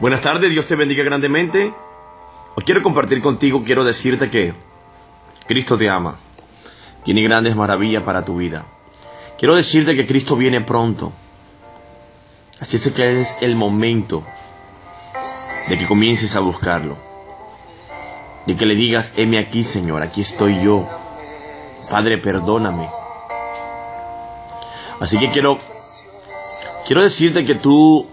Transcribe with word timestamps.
Buenas 0.00 0.20
tardes, 0.20 0.48
Dios 0.48 0.64
te 0.68 0.76
bendiga 0.76 1.02
grandemente. 1.02 1.74
Hoy 2.54 2.64
quiero 2.64 2.84
compartir 2.84 3.20
contigo, 3.20 3.64
quiero 3.64 3.82
decirte 3.82 4.30
que 4.30 4.54
Cristo 5.48 5.76
te 5.76 5.90
ama. 5.90 6.16
Tiene 7.02 7.20
grandes 7.22 7.56
maravillas 7.56 8.04
para 8.04 8.24
tu 8.24 8.36
vida. 8.36 8.64
Quiero 9.38 9.56
decirte 9.56 9.96
que 9.96 10.06
Cristo 10.06 10.36
viene 10.36 10.60
pronto. 10.60 11.12
Así 12.60 12.76
es 12.76 12.92
que 12.92 13.20
es 13.20 13.38
el 13.40 13.56
momento 13.56 14.22
de 15.68 15.76
que 15.76 15.86
comiences 15.88 16.36
a 16.36 16.40
buscarlo. 16.40 16.96
De 18.46 18.56
que 18.56 18.66
le 18.66 18.76
digas, 18.76 19.14
heme 19.16 19.38
aquí, 19.38 19.64
Señor, 19.64 20.02
aquí 20.02 20.20
estoy 20.20 20.62
yo. 20.62 20.86
Padre, 21.90 22.18
perdóname. 22.18 22.88
Así 25.00 25.18
que 25.18 25.32
quiero, 25.32 25.58
quiero 26.86 27.02
decirte 27.02 27.44
que 27.44 27.56
tú, 27.56 28.06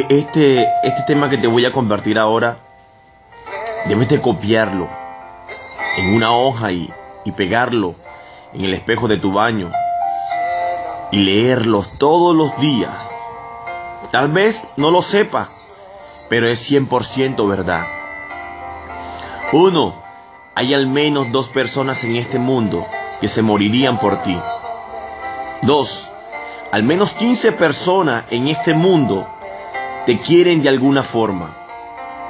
este, 0.00 0.68
este 0.82 1.02
tema 1.06 1.28
que 1.28 1.38
te 1.38 1.46
voy 1.46 1.64
a 1.64 1.72
compartir 1.72 2.18
ahora, 2.18 2.58
debes 3.86 4.08
de 4.08 4.20
copiarlo 4.20 4.88
en 5.98 6.14
una 6.14 6.32
hoja 6.32 6.72
y, 6.72 6.92
y 7.24 7.32
pegarlo 7.32 7.94
en 8.54 8.64
el 8.64 8.74
espejo 8.74 9.08
de 9.08 9.18
tu 9.18 9.32
baño 9.32 9.70
y 11.10 11.18
leerlos 11.18 11.98
todos 11.98 12.34
los 12.34 12.58
días. 12.58 13.10
Tal 14.10 14.28
vez 14.28 14.66
no 14.76 14.90
lo 14.90 15.02
sepas, 15.02 15.66
pero 16.28 16.46
es 16.46 16.70
100% 16.70 17.48
verdad. 17.48 17.86
Uno, 19.52 20.02
hay 20.54 20.74
al 20.74 20.86
menos 20.86 21.32
dos 21.32 21.48
personas 21.48 22.04
en 22.04 22.16
este 22.16 22.38
mundo 22.38 22.86
que 23.20 23.28
se 23.28 23.42
morirían 23.42 23.98
por 23.98 24.22
ti. 24.22 24.38
Dos, 25.62 26.10
al 26.72 26.82
menos 26.82 27.12
15 27.12 27.52
personas 27.52 28.24
en 28.30 28.48
este 28.48 28.74
mundo 28.74 29.28
te 30.06 30.16
quieren 30.16 30.62
de 30.62 30.68
alguna 30.68 31.02
forma. 31.02 31.56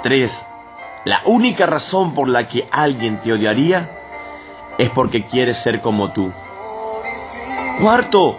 Tres, 0.02 0.44
la 1.04 1.22
única 1.24 1.66
razón 1.66 2.14
por 2.14 2.28
la 2.28 2.46
que 2.46 2.68
alguien 2.70 3.18
te 3.18 3.32
odiaría 3.32 3.90
es 4.78 4.90
porque 4.90 5.24
quiere 5.24 5.54
ser 5.54 5.80
como 5.80 6.12
tú. 6.12 6.32
Cuarto, 7.80 8.38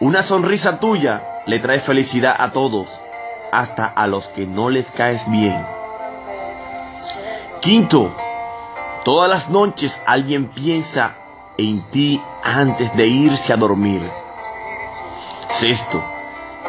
una 0.00 0.22
sonrisa 0.22 0.78
tuya 0.78 1.22
le 1.46 1.58
trae 1.58 1.80
felicidad 1.80 2.36
a 2.38 2.52
todos, 2.52 2.88
hasta 3.52 3.86
a 3.86 4.06
los 4.06 4.28
que 4.28 4.46
no 4.46 4.68
les 4.68 4.90
caes 4.90 5.30
bien. 5.30 5.56
Quinto, 7.60 8.14
todas 9.04 9.30
las 9.30 9.48
noches 9.48 10.00
alguien 10.06 10.46
piensa 10.48 11.16
en 11.56 11.82
ti 11.90 12.20
antes 12.44 12.94
de 12.96 13.06
irse 13.06 13.52
a 13.52 13.56
dormir. 13.56 14.02
Sexto, 15.48 16.04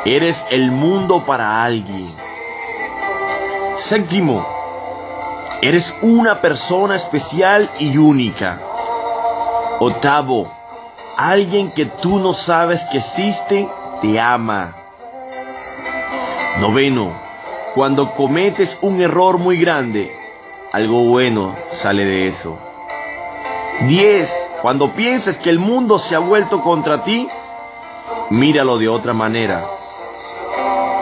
eres 0.08 0.46
el 0.52 0.72
mundo 0.72 1.26
para 1.26 1.66
alguien. 1.66 2.08
Séptimo, 3.78 4.48
eres 5.62 5.96
una 6.02 6.40
persona 6.40 6.96
especial 6.96 7.70
y 7.80 7.98
única. 7.98 8.58
Octavo, 9.82 10.50
alguien 11.18 11.70
que 11.74 11.86
tú 11.86 12.20
no 12.20 12.34
sabes 12.34 12.86
que 12.86 13.00
existe 13.00 13.68
te 14.02 14.18
ama. 14.18 14.74
Noveno, 16.62 17.12
cuando 17.76 18.10
cometes 18.16 18.78
un 18.80 19.02
error 19.02 19.38
muy 19.40 19.58
grande, 19.58 20.10
algo 20.72 21.04
bueno 21.04 21.54
sale 21.70 22.06
de 22.06 22.28
eso. 22.28 22.58
Diez, 23.90 24.40
cuando 24.62 24.94
pienses 24.94 25.38
que 25.38 25.50
el 25.50 25.60
mundo 25.60 26.00
se 26.00 26.16
ha 26.16 26.20
vuelto 26.20 26.64
contra 26.64 27.04
ti, 27.04 27.28
míralo 28.30 28.78
de 28.78 28.90
otra 28.90 29.14
manera. 29.14 29.64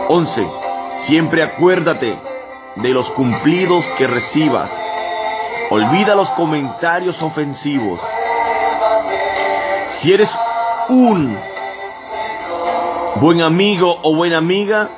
Once, 0.09 0.47
siempre 0.91 1.43
acuérdate 1.43 2.15
de 2.75 2.89
los 2.89 3.09
cumplidos 3.09 3.85
que 3.97 4.07
recibas. 4.07 4.71
Olvida 5.69 6.15
los 6.15 6.29
comentarios 6.31 7.21
ofensivos. 7.21 8.01
Si 9.87 10.13
eres 10.13 10.37
un 10.89 11.37
buen 13.15 13.41
amigo 13.41 13.97
o 14.03 14.15
buena 14.15 14.37
amiga, 14.37 14.89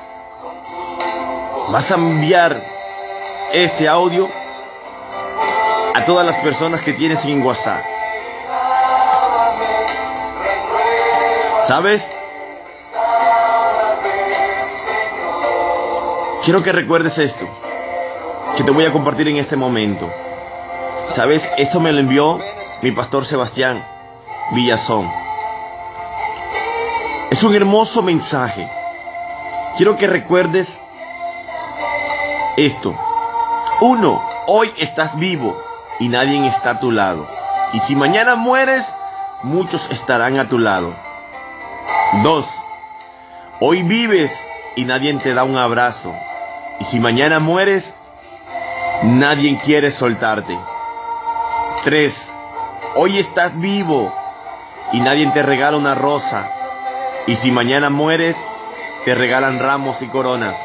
vas 1.69 1.91
a 1.91 1.95
enviar 1.95 2.61
este 3.53 3.87
audio 3.87 4.27
a 5.93 6.05
todas 6.05 6.25
las 6.25 6.37
personas 6.37 6.81
que 6.81 6.93
tienes 6.93 7.23
en 7.25 7.45
WhatsApp. 7.45 7.83
¿Sabes? 11.65 12.11
Quiero 16.47 16.63
que 16.63 16.71
recuerdes 16.71 17.17
esto, 17.17 17.45
que 18.55 18.63
te 18.63 18.71
voy 18.71 18.85
a 18.85 18.91
compartir 18.93 19.27
en 19.27 19.35
este 19.35 19.57
momento. 19.57 20.09
¿Sabes? 21.13 21.51
Esto 21.57 21.81
me 21.81 21.91
lo 21.91 21.99
envió 21.99 22.39
mi 22.81 22.91
pastor 22.91 23.25
Sebastián 23.25 23.85
Villazón. 24.53 25.11
Es 27.31 27.43
un 27.43 27.53
hermoso 27.53 28.01
mensaje. 28.01 28.65
Quiero 29.75 29.97
que 29.97 30.07
recuerdes 30.07 30.79
esto. 32.55 32.97
Uno, 33.81 34.23
hoy 34.45 34.71
estás 34.77 35.19
vivo 35.19 35.53
y 35.99 36.07
nadie 36.07 36.47
está 36.47 36.69
a 36.69 36.79
tu 36.79 36.93
lado. 36.93 37.27
Y 37.73 37.81
si 37.81 37.97
mañana 37.97 38.37
mueres, 38.37 38.93
muchos 39.43 39.91
estarán 39.91 40.39
a 40.39 40.47
tu 40.47 40.59
lado. 40.59 40.93
Dos, 42.23 42.47
hoy 43.59 43.83
vives 43.83 44.45
y 44.77 44.85
nadie 44.85 45.13
te 45.15 45.33
da 45.33 45.43
un 45.43 45.57
abrazo. 45.57 46.15
Y 46.79 46.85
si 46.85 46.99
mañana 46.99 47.39
mueres, 47.39 47.95
nadie 49.03 49.57
quiere 49.63 49.89
soltarte. 49.91 50.57
Tres, 51.83 52.27
hoy 52.95 53.17
estás 53.17 53.59
vivo 53.59 54.13
y 54.93 54.99
nadie 54.99 55.25
te 55.33 55.41
regala 55.41 55.77
una 55.77 55.95
rosa. 55.95 56.49
Y 57.25 57.35
si 57.35 57.51
mañana 57.51 57.89
mueres, 57.89 58.37
te 59.05 59.15
regalan 59.15 59.59
ramos 59.59 60.01
y 60.01 60.07
coronas. 60.07 60.55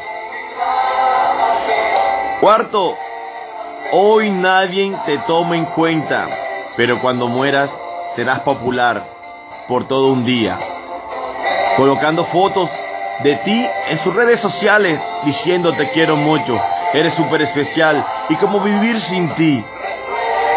Cuarto, 2.39 2.95
hoy 3.91 4.29
nadie 4.29 4.95
te 5.05 5.17
toma 5.19 5.55
en 5.55 5.65
cuenta, 5.65 6.27
pero 6.77 6.99
cuando 6.99 7.27
mueras 7.27 7.71
serás 8.13 8.41
popular 8.41 9.03
por 9.67 9.87
todo 9.87 10.11
un 10.11 10.25
día, 10.25 10.57
colocando 11.77 12.23
fotos 12.23 12.69
de 13.19 13.35
ti 13.37 13.69
en 13.89 13.97
sus 13.97 14.15
redes 14.15 14.39
sociales 14.39 14.99
diciendo 15.23 15.73
te 15.73 15.89
quiero 15.91 16.15
mucho, 16.15 16.59
eres 16.93 17.13
súper 17.13 17.41
especial 17.41 18.03
y 18.29 18.35
cómo 18.35 18.59
vivir 18.59 18.99
sin 18.99 19.29
ti. 19.35 19.63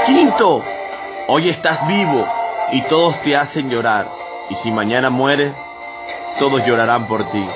Quinto, 0.07 0.63
hoy 1.29 1.49
estás 1.49 1.87
vivo 1.87 2.27
y 2.73 2.83
todos 2.83 3.21
te 3.23 3.37
hacen 3.37 3.71
llorar 3.71 4.09
y 4.49 4.55
si 4.55 4.71
mañana 4.71 5.11
mueres, 5.11 5.53
todos 6.39 6.65
llorarán 6.65 7.07
por 7.07 7.29
ti. 7.31 7.47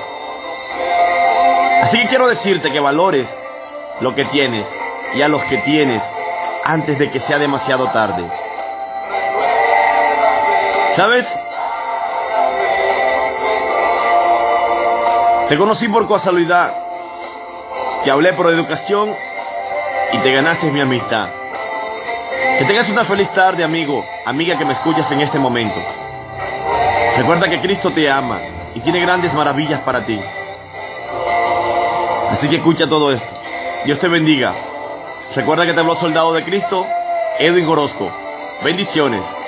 Así 1.81 2.01
que 2.01 2.07
quiero 2.07 2.27
decirte 2.27 2.71
que 2.71 2.79
valores 2.79 3.35
lo 4.01 4.15
que 4.15 4.25
tienes 4.25 4.67
y 5.15 5.21
a 5.21 5.27
los 5.27 5.43
que 5.43 5.57
tienes 5.57 6.01
antes 6.63 6.99
de 6.99 7.11
que 7.11 7.19
sea 7.19 7.39
demasiado 7.39 7.87
tarde. 7.87 8.23
¿Sabes? 10.95 11.27
Te 15.51 15.57
conocí 15.57 15.89
por 15.89 16.07
casualidad, 16.07 16.73
te 18.05 18.09
hablé 18.09 18.31
por 18.31 18.47
educación 18.47 19.13
y 20.13 20.17
te 20.19 20.31
ganaste 20.31 20.71
mi 20.71 20.79
amistad. 20.79 21.27
Que 22.57 22.63
tengas 22.63 22.87
una 22.87 23.03
feliz 23.03 23.29
tarde, 23.33 23.65
amigo, 23.65 24.05
amiga 24.25 24.57
que 24.57 24.63
me 24.63 24.71
escuchas 24.71 25.11
en 25.11 25.19
este 25.19 25.39
momento. 25.39 25.75
Recuerda 27.17 27.49
que 27.49 27.59
Cristo 27.59 27.91
te 27.91 28.09
ama 28.09 28.39
y 28.75 28.79
tiene 28.79 29.01
grandes 29.01 29.33
maravillas 29.33 29.81
para 29.81 30.05
ti. 30.05 30.21
Así 32.29 32.47
que 32.47 32.55
escucha 32.55 32.87
todo 32.87 33.11
esto. 33.11 33.33
Dios 33.83 33.99
te 33.99 34.07
bendiga. 34.07 34.53
Recuerda 35.35 35.65
que 35.65 35.73
te 35.73 35.81
habló 35.81 35.97
soldado 35.97 36.31
de 36.31 36.45
Cristo, 36.45 36.87
Edwin 37.39 37.67
Orozco. 37.67 38.09
Bendiciones. 38.63 39.40